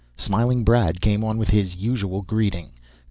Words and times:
Smiling 0.15 0.63
Brad 0.63 0.99
came 0.99 1.23
on 1.23 1.37
with 1.37 1.51
his 1.51 1.75
usual 1.75 2.23
greeting. 2.23 2.71